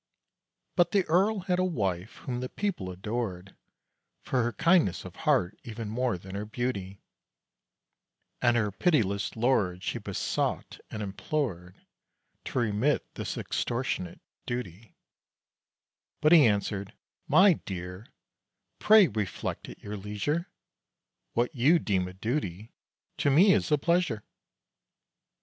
[0.75, 3.55] But the Earl had a wife, whom the people adored,
[4.23, 7.03] For her kindness of heart even more than her beauty,
[8.41, 11.85] And her pitiless lord she besought and implored
[12.45, 14.95] To remit this extortionate "duty";
[16.19, 16.95] But he answered:
[17.27, 18.07] "My dear,
[18.79, 20.49] pray reflect at your leisure,
[21.33, 22.71] What you deem a 'duty,'
[23.17, 24.23] to me is a pleasure!"